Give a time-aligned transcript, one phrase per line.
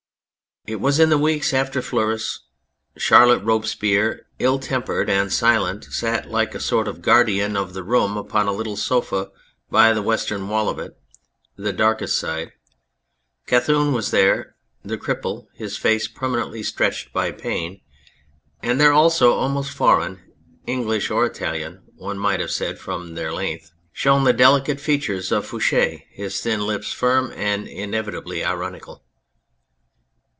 [0.67, 2.41] It was in the weeks after Fleurus.
[2.95, 8.15] Charlotte Robespierre, ill tempered and silent, sat like a sort of guardian of the room
[8.15, 9.31] upon the little sofa
[9.71, 10.95] by the western wall of it,
[11.55, 12.51] the darkest side.
[13.47, 17.81] Couthon was there, the cripple, his face permanently stretched by pain,
[18.61, 20.21] and there also, almost foreign
[20.67, 25.47] English or Italian one might have said from their length shone the delicate features of
[25.47, 29.03] Fouche, his thin lips firm and inevitably ironical.